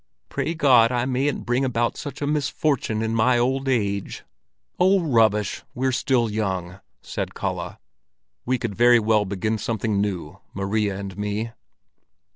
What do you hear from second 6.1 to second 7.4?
young," said